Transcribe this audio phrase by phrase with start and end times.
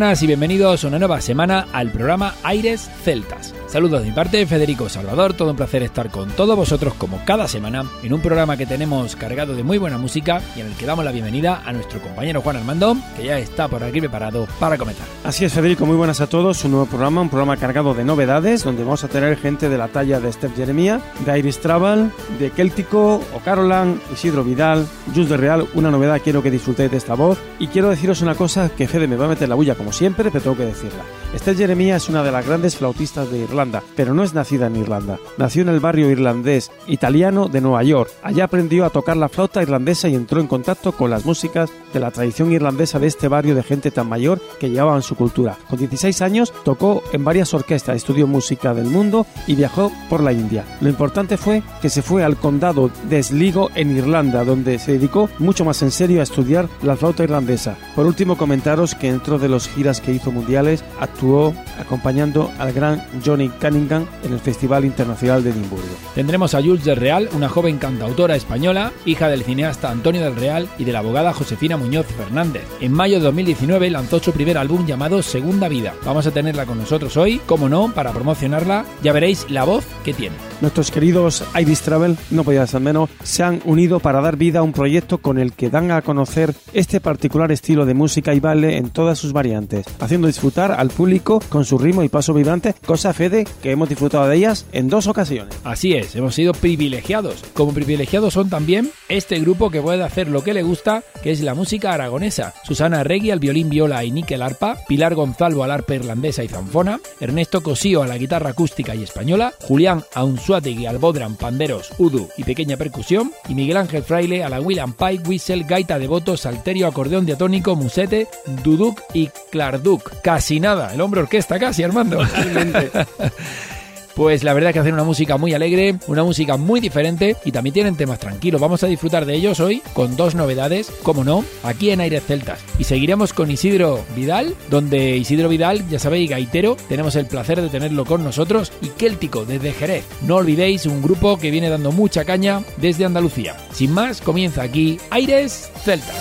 [0.00, 3.59] Buenas y bienvenidos una nueva semana al programa Aires Celtas.
[3.70, 7.46] Saludos de mi parte, Federico Salvador, todo un placer estar con todos vosotros como cada
[7.46, 10.86] semana en un programa que tenemos cargado de muy buena música y en el que
[10.86, 14.76] damos la bienvenida a nuestro compañero Juan Armando, que ya está por aquí preparado para
[14.76, 15.06] comentar.
[15.22, 18.64] Así es, Federico, muy buenas a todos, un nuevo programa, un programa cargado de novedades,
[18.64, 22.10] donde vamos a tener gente de la talla de Steph Jeremia, de Iris Travel,
[22.40, 26.96] de Céltico, o Carolan, Isidro Vidal, Jus de Real, una novedad, quiero que disfrutéis de
[26.96, 29.76] esta voz, y quiero deciros una cosa que Fede me va a meter la bulla
[29.76, 31.04] como siempre, pero tengo que decirla.
[31.32, 33.59] Esther Jeremia es una de las grandes flautistas de Irlanda,
[33.96, 35.18] pero no es nacida en Irlanda.
[35.36, 38.10] Nació en el barrio irlandés italiano de Nueva York.
[38.22, 42.00] Allá aprendió a tocar la flauta irlandesa y entró en contacto con las músicas de
[42.00, 45.58] la tradición irlandesa de este barrio de gente tan mayor que llevaban su cultura.
[45.68, 50.32] Con 16 años tocó en varias orquestas, estudió música del mundo y viajó por la
[50.32, 50.64] India.
[50.80, 55.28] Lo importante fue que se fue al condado de Sligo en Irlanda, donde se dedicó
[55.38, 57.76] mucho más en serio a estudiar la flauta irlandesa.
[57.94, 63.04] Por último, comentaros que dentro de los giras que hizo mundiales, actuó acompañando al gran
[63.24, 65.88] Johnny Cunningham en el Festival Internacional de Edimburgo.
[66.14, 70.68] Tendremos a Jules del Real, una joven cantautora española, hija del cineasta Antonio del Real
[70.78, 72.64] y de la abogada Josefina Muñoz Fernández.
[72.80, 75.94] En mayo de 2019 lanzó su primer álbum llamado Segunda Vida.
[76.04, 78.84] Vamos a tenerla con nosotros hoy, como no, para promocionarla.
[79.02, 80.49] Ya veréis la voz que tiene.
[80.60, 84.62] Nuestros queridos Iris Travel, no podía ser menos, se han unido para dar vida a
[84.62, 88.76] un proyecto con el que dan a conocer este particular estilo de música y baile
[88.76, 93.14] en todas sus variantes, haciendo disfrutar al público con su ritmo y paso vibrante, cosa
[93.14, 95.54] Fede que hemos disfrutado de ellas en dos ocasiones.
[95.64, 97.42] Así es, hemos sido privilegiados.
[97.54, 101.40] Como privilegiados son también este grupo que puede hacer lo que le gusta, que es
[101.40, 102.52] la música aragonesa.
[102.64, 107.00] Susana Regui al violín, viola y níquel arpa, Pilar Gonzalo al arpa irlandesa y zanfona,
[107.18, 110.04] Ernesto Cosío a la guitarra acústica y española, Julián
[110.50, 114.92] Aunsuategui al bodran, panderos, udu y pequeña percusión, y Miguel Ángel Fraile a la William
[114.94, 118.26] Pike, whistle, gaita de votos, salterio, acordeón diatónico, musete,
[118.64, 120.20] duduk y clarduk.
[120.22, 122.18] Casi nada, el hombre orquesta casi, Armando.
[124.14, 127.74] Pues la verdad que hacen una música muy alegre, una música muy diferente y también
[127.74, 128.60] tienen temas tranquilos.
[128.60, 132.60] Vamos a disfrutar de ellos hoy con dos novedades, como no, aquí en Aires Celtas.
[132.78, 137.68] Y seguiremos con Isidro Vidal, donde Isidro Vidal, ya sabéis, gaitero, tenemos el placer de
[137.68, 140.04] tenerlo con nosotros, y Céltico desde Jerez.
[140.22, 143.56] No olvidéis, un grupo que viene dando mucha caña desde Andalucía.
[143.72, 146.16] Sin más, comienza aquí Aires Celtas.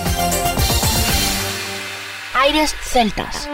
[2.34, 3.50] Aires Celtas.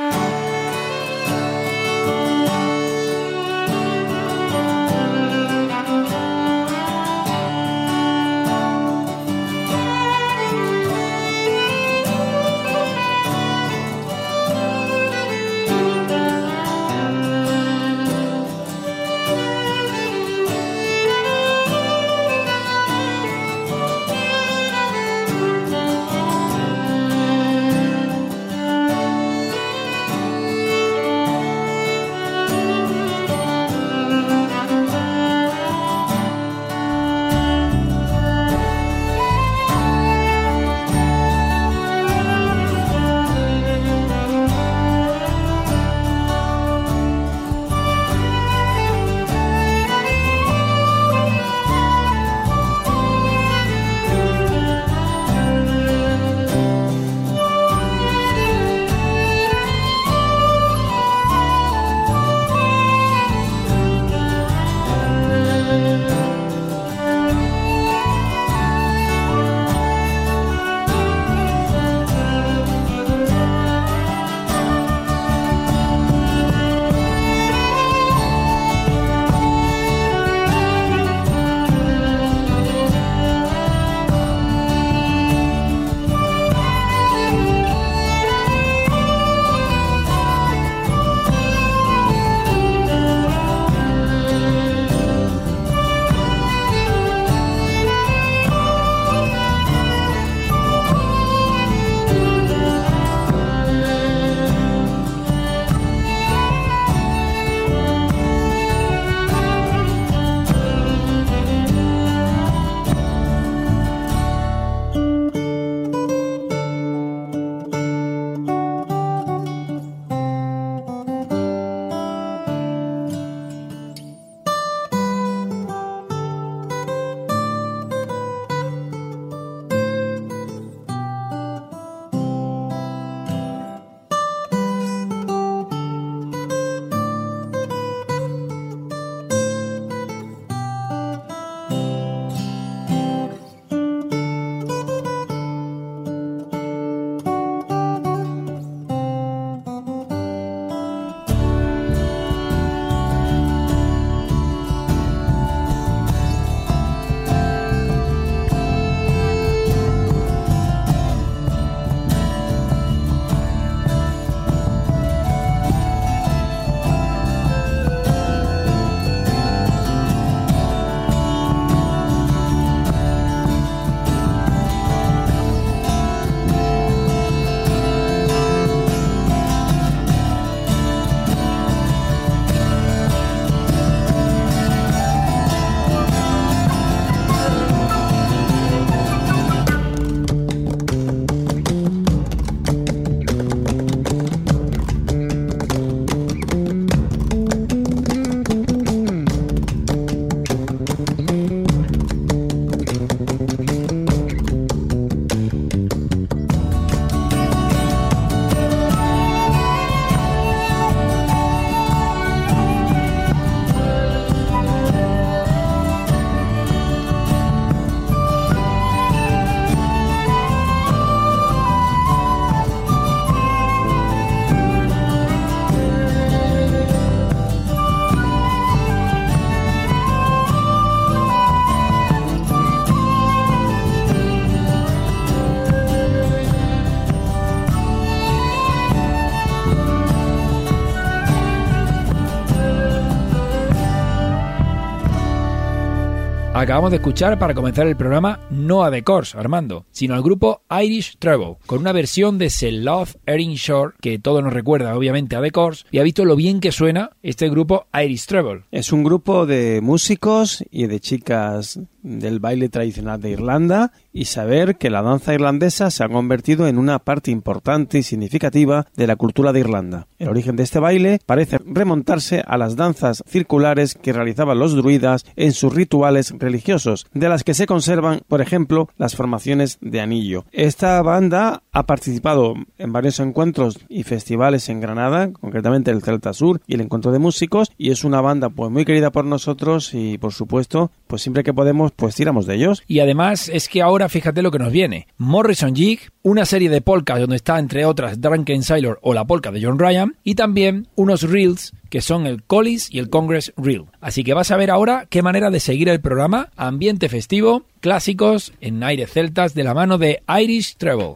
[246.57, 250.62] Acabamos de escuchar para comenzar el programa no a The Course, Armando, sino al grupo
[250.72, 255.36] Irish Treble, con una versión de Sell Love Erin Shore que todo nos recuerda obviamente
[255.36, 258.63] a The Course, y ha visto lo bien que suena este grupo Irish Treble.
[258.72, 264.77] Es un grupo de músicos y de chicas del baile tradicional de Irlanda y saber
[264.77, 269.17] que la danza irlandesa se ha convertido en una parte importante y significativa de la
[269.17, 270.07] cultura de Irlanda.
[270.17, 275.25] El origen de este baile parece remontarse a las danzas circulares que realizaban los druidas
[275.35, 280.45] en sus rituales religiosos, de las que se conservan, por ejemplo, las formaciones de anillo.
[280.53, 286.61] Esta banda ha participado en varios encuentros y festivales en Granada, concretamente el Celta Sur
[286.68, 290.18] y el Encuentro de Músicos, y es una banda pues muy querida por nosotros y
[290.18, 292.81] por supuesto, pues siempre que podemos pues tiramos de ellos.
[292.88, 295.07] Y además es que ahora fíjate lo que nos viene.
[295.18, 299.52] Morrison Jig, una serie de polkas donde está entre otras Drunken Sailor o la polka
[299.52, 303.86] de John Ryan y también unos reels que son el Collis y el Congress Reel.
[304.02, 308.54] Así que vas a ver ahora qué manera de seguir el programa, ambiente festivo, clásicos
[308.62, 311.16] en aire celtas de la mano de Irish Treble.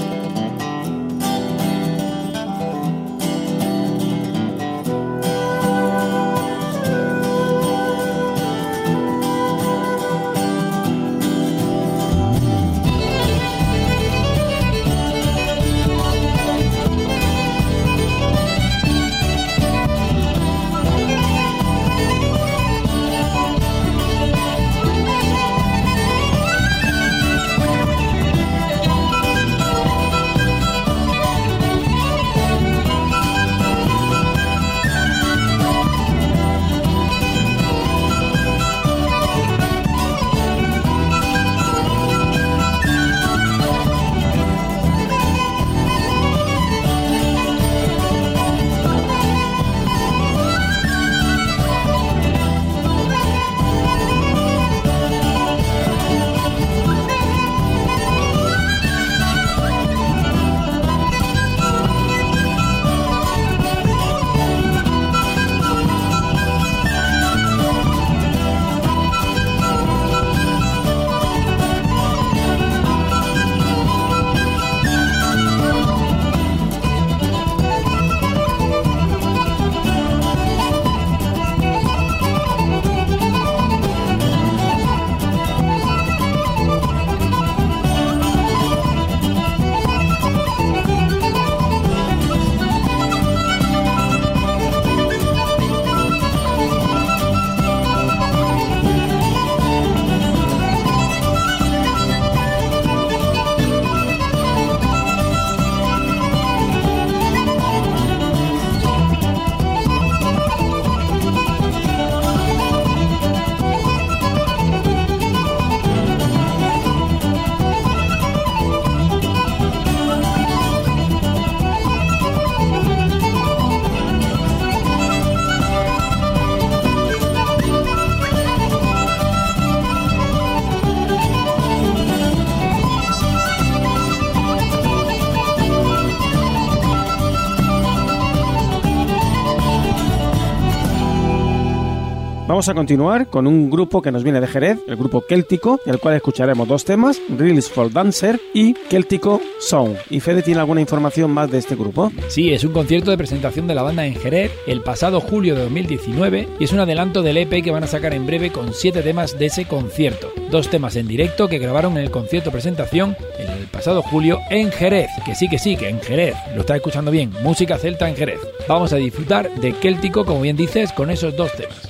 [142.61, 145.97] Vamos a continuar con un grupo que nos viene de Jerez, el grupo Céltico, del
[145.97, 149.95] cual escucharemos dos temas, Reels for Dancer y Céltico Song.
[150.11, 152.11] ¿Y Fede tiene alguna información más de este grupo?
[152.27, 155.63] Sí, es un concierto de presentación de la banda en Jerez el pasado julio de
[155.63, 159.01] 2019 y es un adelanto del EP que van a sacar en breve con siete
[159.01, 160.31] temas de ese concierto.
[160.51, 165.09] Dos temas en directo que grabaron en el concierto presentación el pasado julio en Jerez.
[165.25, 166.35] Que sí, que sí, que en Jerez.
[166.53, 167.31] Lo está escuchando bien.
[167.41, 168.39] Música celta en Jerez.
[168.67, 171.89] Vamos a disfrutar de Céltico, como bien dices, con esos dos temas.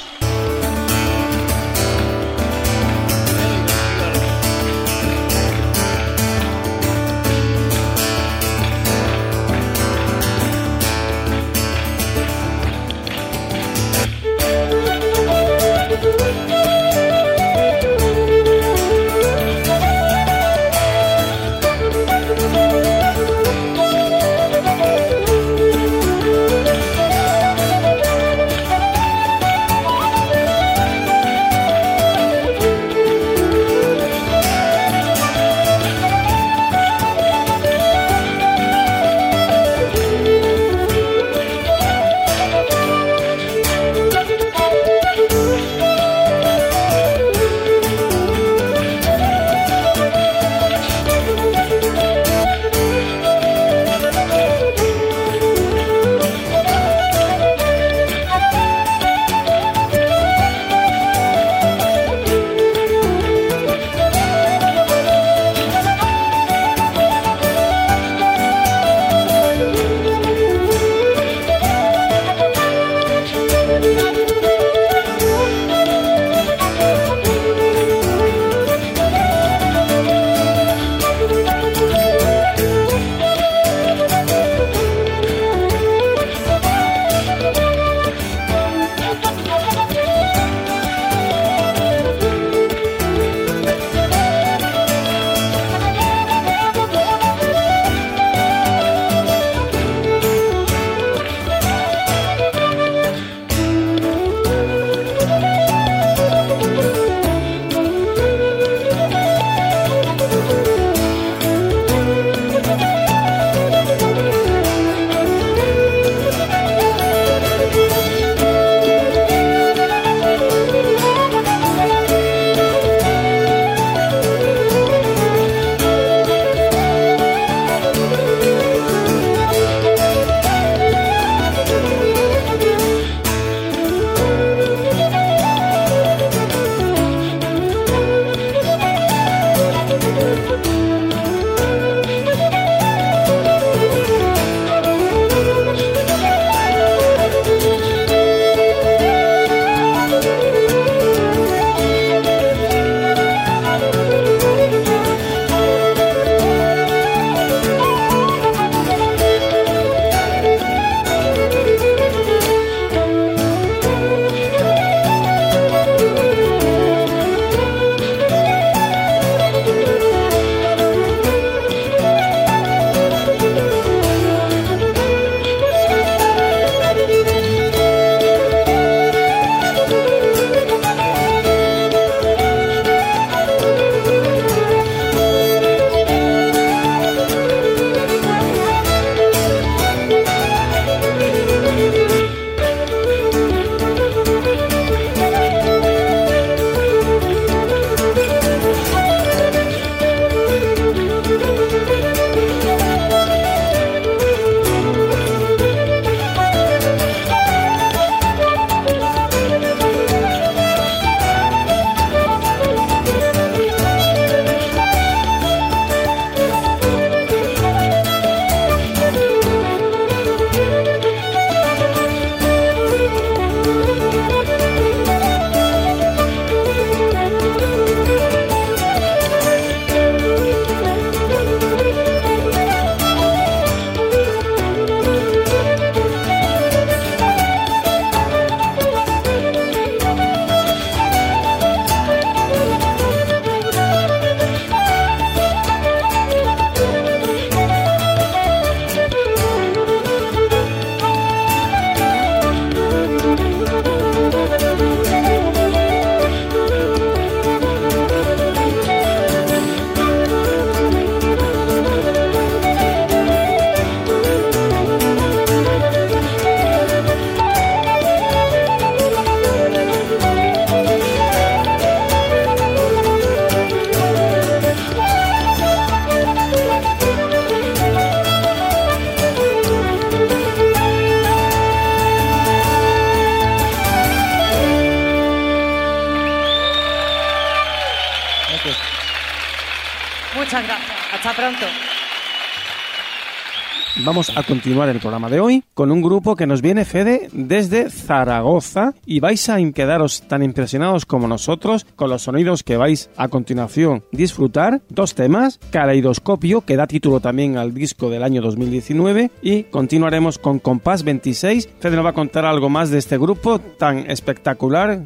[294.29, 298.93] A continuar el programa de hoy con un grupo que nos viene Fede desde Zaragoza
[299.05, 304.03] y vais a quedaros tan impresionados como nosotros con los sonidos que vais a continuación
[304.11, 304.81] disfrutar.
[304.89, 310.59] Dos temas, Caleidoscopio, que da título también al disco del año 2019 y continuaremos con
[310.59, 311.69] Compás 26.
[311.79, 315.01] Fede nos va a contar algo más de este grupo tan espectacular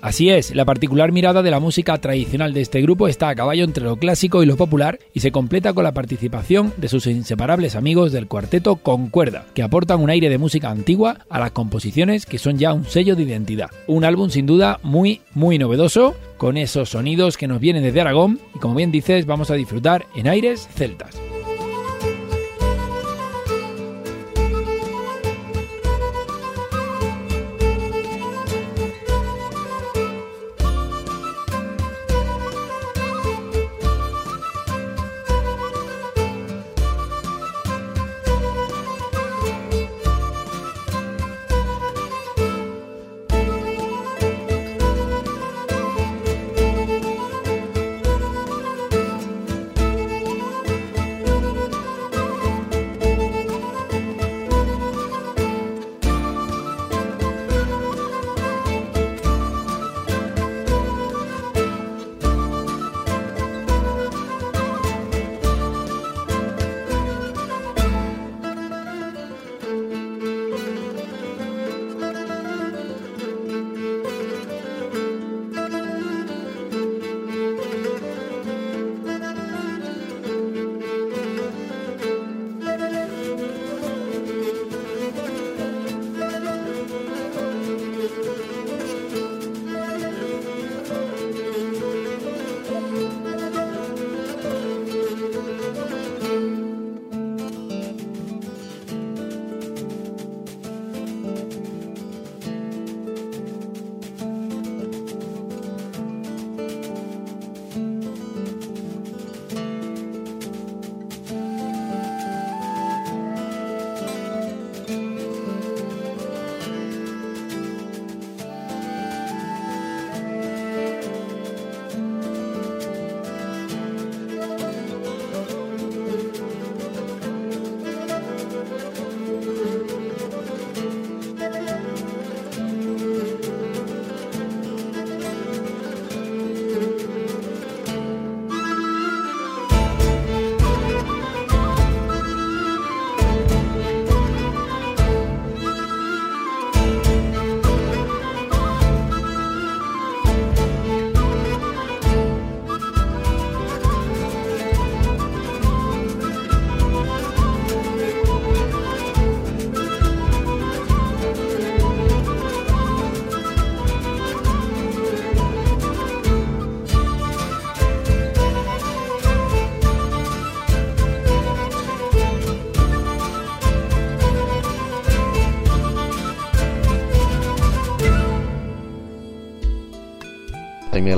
[0.00, 3.64] Así es, la particular mirada de la música tradicional de este grupo está a caballo
[3.64, 7.76] entre lo clásico y lo popular y se completa con la participación de sus inseparables
[7.76, 12.38] amigos del cuarteto Concuerda, que aportan un aire de música antigua a las composiciones que
[12.38, 13.70] son ya un sello de identidad.
[13.86, 18.38] Un álbum sin duda muy, muy novedoso, con esos sonidos que nos vienen desde Aragón
[18.54, 21.20] y como bien dices vamos a disfrutar en aires celtas.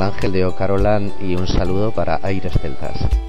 [0.02, 3.19] Ángel de Ocarolan y un saludo para Aires Celtas.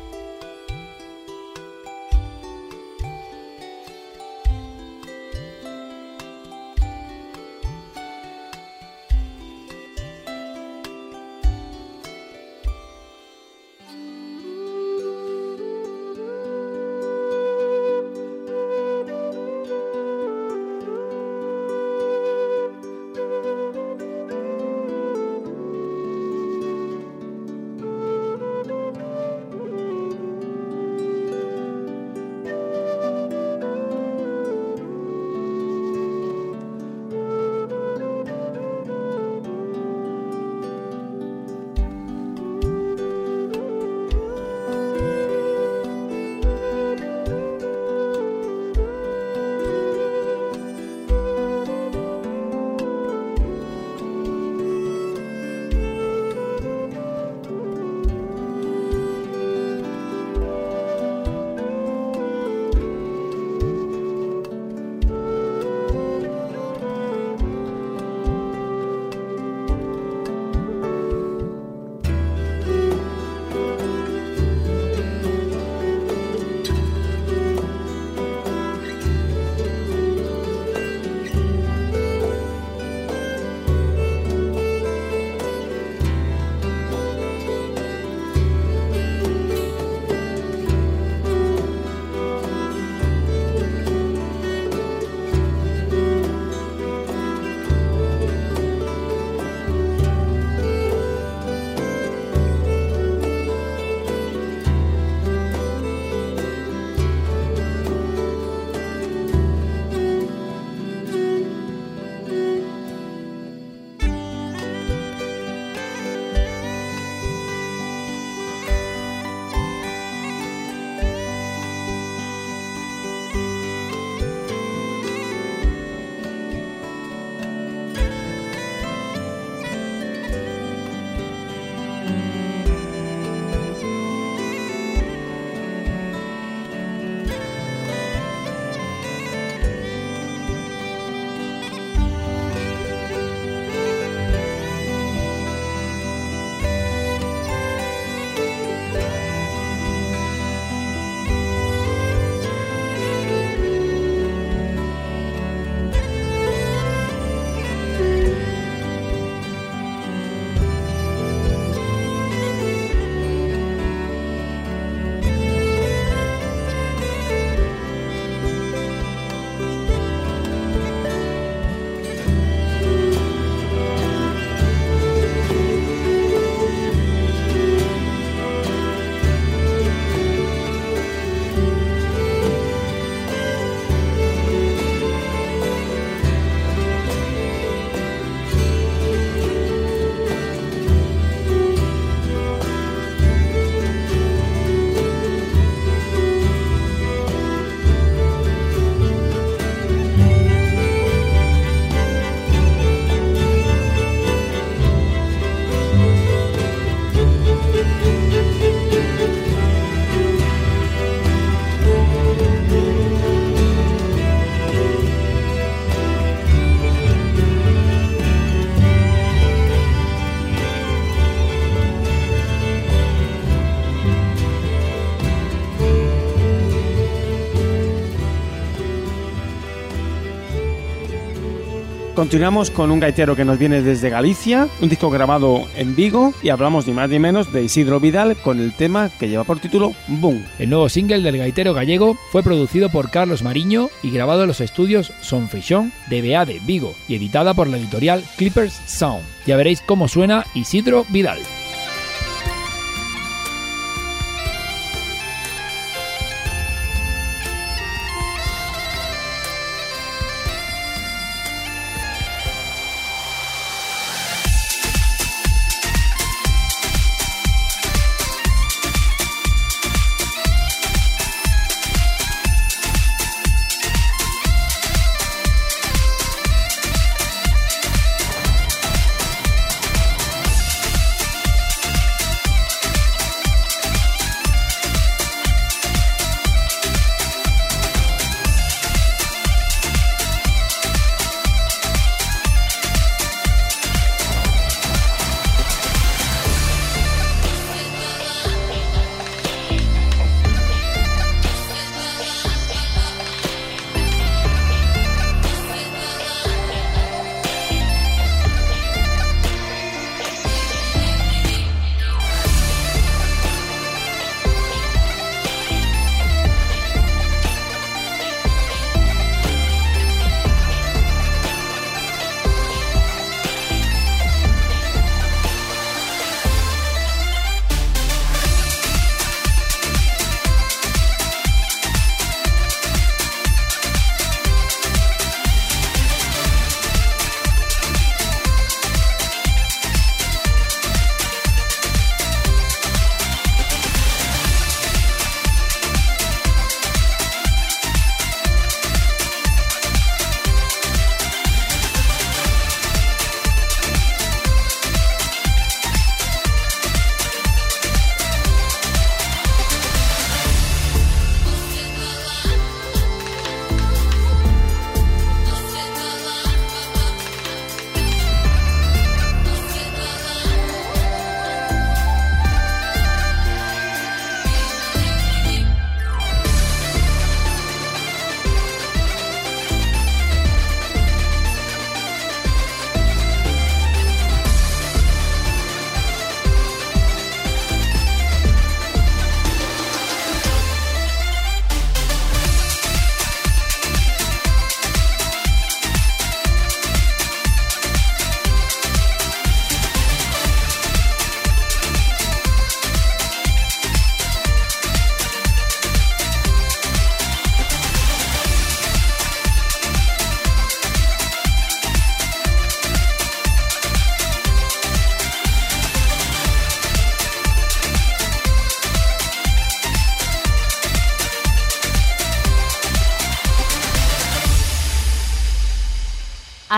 [232.21, 236.49] Continuamos con un gaitero que nos viene desde Galicia, un disco grabado en Vigo y
[236.49, 239.95] hablamos ni más ni menos de Isidro Vidal con el tema que lleva por título
[240.07, 240.45] Boom.
[240.59, 244.61] El nuevo single del gaitero gallego fue producido por Carlos Mariño y grabado en los
[244.61, 249.23] estudios Son Feixón de BA de Vigo y editada por la editorial Clippers Sound.
[249.47, 251.39] Ya veréis cómo suena Isidro Vidal.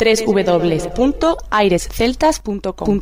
[0.00, 3.00] www.airesceltas.com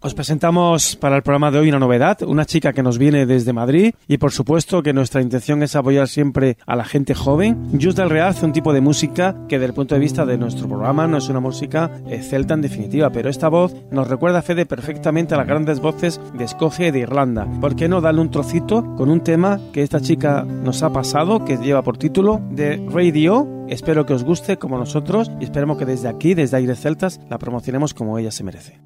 [0.00, 3.52] Os presentamos para el programa de hoy una novedad, una chica que nos viene desde
[3.52, 7.70] Madrid y por supuesto que nuestra intención es apoyar siempre a la gente joven.
[7.80, 10.38] Just del Real hace un tipo de música que desde el punto de vista de
[10.38, 14.40] nuestro programa no es una música eh, celta en definitiva, pero esta voz nos recuerda
[14.40, 17.48] a Fede perfectamente a las grandes voces de Escocia y de Irlanda.
[17.60, 21.44] ¿Por qué no darle un trocito con un tema que esta chica nos ha pasado,
[21.44, 23.48] que lleva por título de Radio.
[23.68, 27.38] Espero que os guste como nosotros y esperemos que desde aquí, desde Aires Celtas, la
[27.38, 28.80] promocionemos como ella se merece.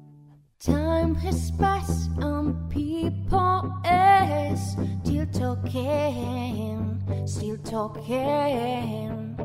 [5.25, 9.35] Still talking, still talking.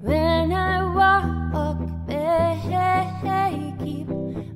[0.00, 4.08] When I walk, they keep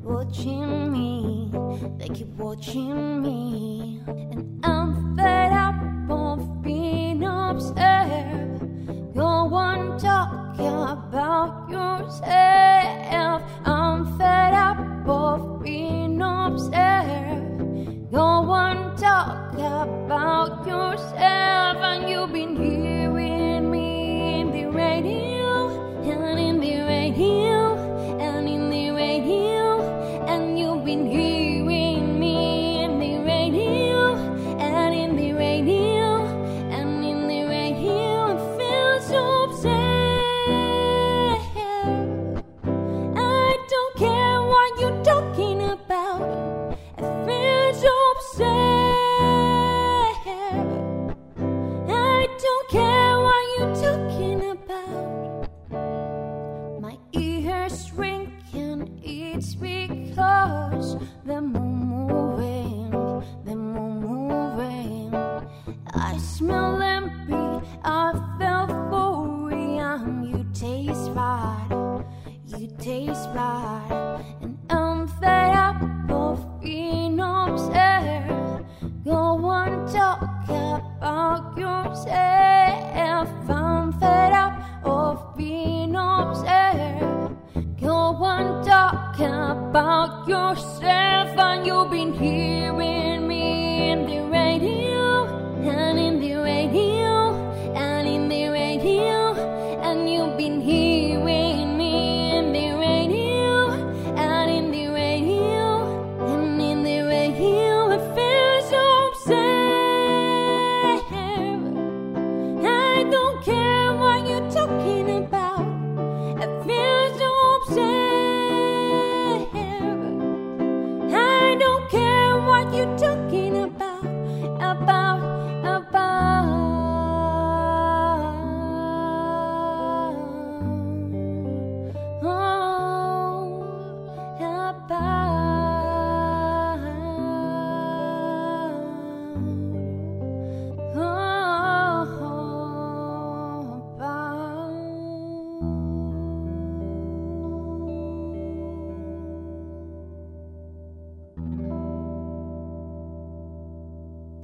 [0.03, 1.51] watching me,
[1.99, 5.77] they keep watching me, and I'm fed up
[6.11, 9.15] of being observed.
[9.15, 13.43] Go on, talk about yourself.
[13.65, 17.74] I'm fed up of being observed.
[18.13, 21.77] Go on, talk about yourself.
[21.79, 28.91] And you've been hearing me in the radio, and in the radio, and in the
[28.91, 30.54] radio, and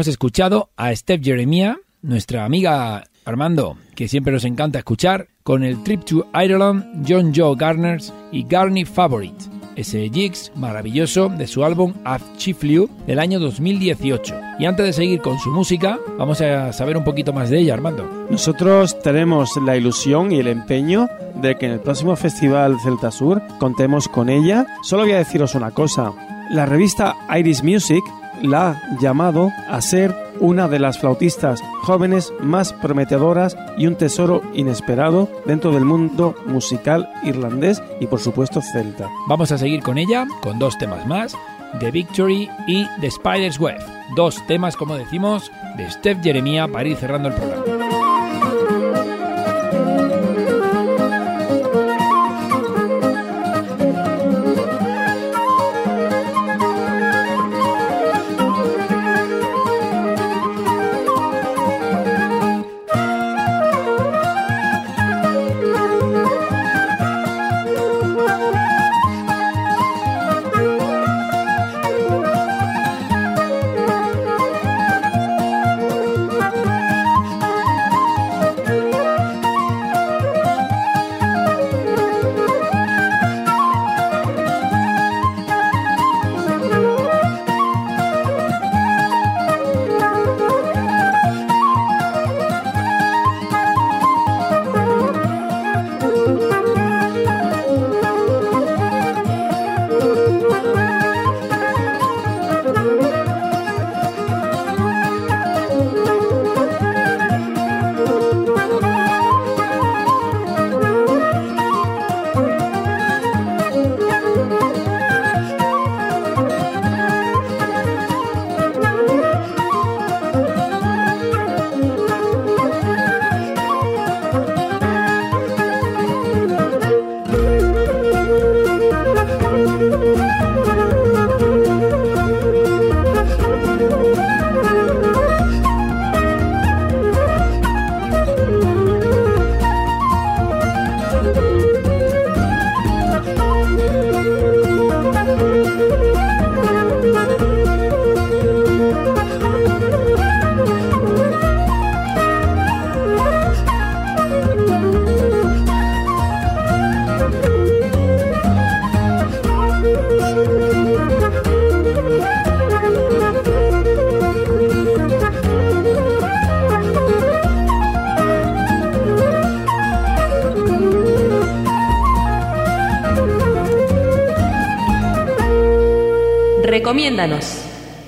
[0.00, 5.82] Hemos escuchado a Steph Jeremiah, nuestra amiga Armando, que siempre nos encanta escuchar, con el
[5.82, 9.44] Trip to Ireland, John Joe Garners y Garney Favorite,
[9.76, 14.34] ese Jigs maravilloso de su álbum I've Chief You del año 2018.
[14.58, 17.74] Y antes de seguir con su música, vamos a saber un poquito más de ella,
[17.74, 18.26] Armando.
[18.30, 21.10] Nosotros tenemos la ilusión y el empeño
[21.42, 24.66] de que en el próximo festival Celta Sur contemos con ella.
[24.82, 26.14] Solo voy a deciros una cosa.
[26.48, 28.02] La revista Iris Music
[28.42, 34.42] la ha llamado a ser una de las flautistas jóvenes más prometedoras y un tesoro
[34.54, 39.08] inesperado dentro del mundo musical irlandés y por supuesto celta.
[39.28, 41.36] Vamos a seguir con ella, con dos temas más.
[41.78, 43.78] The Victory y The Spider's Web.
[44.16, 47.69] Dos temas, como decimos, de Steph Jeremia para ir cerrando el programa.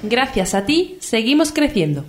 [0.02, 2.04] Gracias a ti, seguimos creciendo.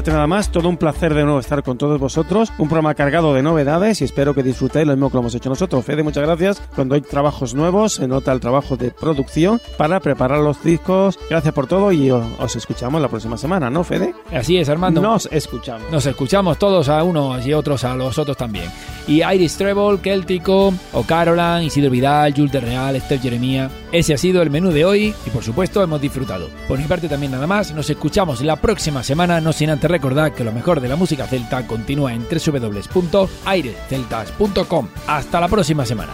[0.00, 3.34] Parte nada más, todo un placer de nuevo estar con todos vosotros, un programa cargado
[3.34, 5.84] de novedades y espero que disfrutéis lo mismo que lo hemos hecho nosotros.
[5.84, 6.62] Fede, muchas gracias.
[6.74, 11.18] Cuando hay trabajos nuevos se nota el trabajo de producción para preparar los discos.
[11.28, 14.14] Gracias por todo y os, os escuchamos la próxima semana, ¿no, Fede?
[14.32, 15.02] Así es, Armando.
[15.02, 15.90] Nos escuchamos.
[15.90, 18.70] Nos escuchamos todos a unos y otros a los otros también.
[19.06, 23.68] Y Iris Treble, Céltico, O'Carolan, Isidro Vidal, Jules de Real, Steph Jeremía.
[23.92, 26.48] Ese ha sido el menú de hoy y por supuesto hemos disfrutado.
[26.68, 30.32] Por mi parte también nada más, nos escuchamos la próxima semana, no sin antes recordar
[30.32, 34.88] que lo mejor de la música celta continúa en www.airesceltas.com.
[35.06, 36.12] Hasta la próxima semana.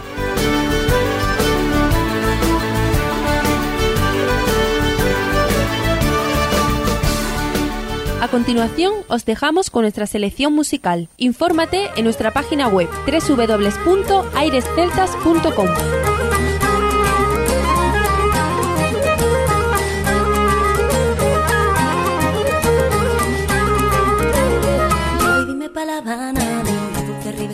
[8.19, 11.07] A continuación, os dejamos con nuestra selección musical.
[11.17, 15.67] Infórmate en nuestra página web www.airesceltas.com.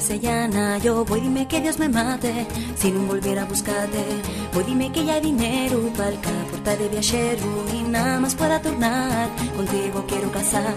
[0.04, 0.78] ribesellana.
[0.80, 2.46] Yo voy, dime que Dios me mate,
[2.76, 4.04] si no volviera a buscarte.
[4.54, 6.18] Voy, dime que ya hay dinero pa'l
[6.52, 9.30] porta de viajero y nada más pueda tornar.
[9.56, 10.76] Contigo quiero casar.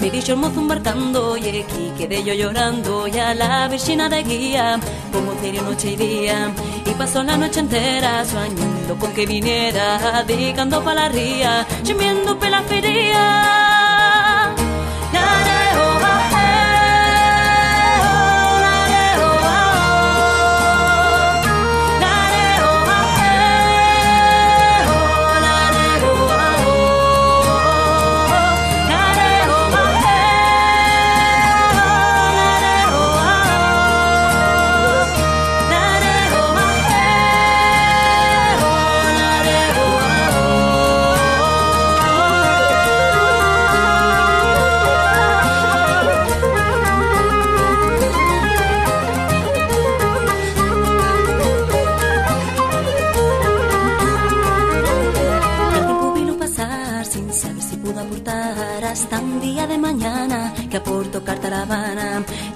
[0.00, 3.06] Me dicho el mozo embarcando y aquí quedé yo llorando.
[3.06, 4.80] Y a la vecina de guía,
[5.12, 6.52] como serio noche y día.
[6.86, 12.50] Y pasó la noche entera soñando con que viniera, dedicando pa' la ría, gimiendo pe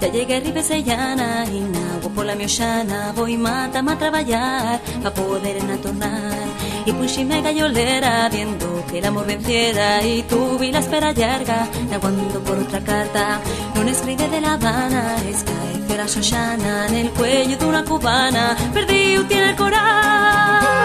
[0.01, 5.57] Ya llegué a Ribesellana y nago por la mioxana voy mata a trabajar para poder
[5.81, 6.47] tornar.
[6.85, 12.57] Y puxime gallolera viendo que el amor venciera y tuve la espera larga aguando por
[12.59, 13.41] otra carta.
[13.75, 15.43] No escribe de La Habana, es
[15.87, 18.55] que la Xoxana en el cuello de una cubana.
[18.73, 20.78] Perdido tiene el coral.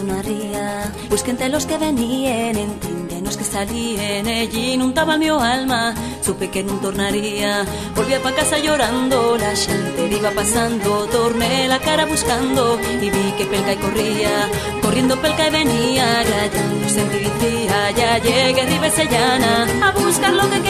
[0.00, 0.92] Entrando a una ría.
[1.08, 6.62] Busqué entre los que venían, entendí los que salían, allí inuntaba mi alma, supe que
[6.62, 7.64] no tornaría.
[7.94, 13.44] Volvía pa' casa llorando, la gente iba pasando, torné la cara buscando, y vi que
[13.44, 14.48] pelca y corría,
[14.82, 20.69] corriendo pelca y venía, rayando sentí decía, ya llegué Ribesellana, a buscar lo que quería.